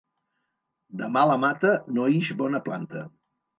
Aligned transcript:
De 1.01 1.09
mala 1.17 1.35
mata 1.45 1.75
no 1.99 2.09
ix 2.17 2.35
bona 2.43 2.65
planta. 2.71 3.07